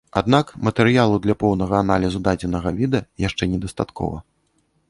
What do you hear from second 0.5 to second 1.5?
матэрыялу для